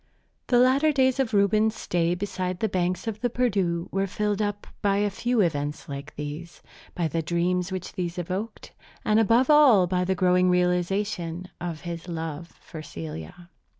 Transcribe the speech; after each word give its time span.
The 0.47 0.57
latter 0.57 0.91
days 0.91 1.19
of 1.19 1.31
Reuben's 1.31 1.75
stay 1.75 2.15
beside 2.15 2.59
the 2.59 2.67
banks 2.67 3.05
of 3.07 3.21
the 3.21 3.29
Perdu 3.29 3.87
were 3.91 4.07
filled 4.07 4.41
up 4.41 4.65
by 4.81 4.97
a 4.97 5.11
few 5.11 5.41
events 5.41 5.87
like 5.87 6.15
these, 6.15 6.63
by 6.95 7.07
the 7.07 7.21
dreams 7.21 7.71
which 7.71 7.93
these 7.93 8.17
evoked, 8.17 8.71
and 9.05 9.19
above 9.19 9.51
all 9.51 9.85
by 9.85 10.03
the 10.03 10.15
growing 10.15 10.49
realization 10.49 11.49
of 11.61 11.81
his 11.81 12.07
love 12.07 12.47
for 12.59 12.81
Celia. 12.81 13.49